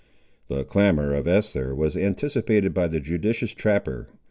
The 0.47 0.63
clamour 0.63 1.13
of 1.13 1.27
Esther 1.27 1.75
was 1.75 1.95
anticipated 1.95 2.73
by 2.73 2.87
the 2.87 2.99
judicious 2.99 3.53
trapper. 3.53 4.07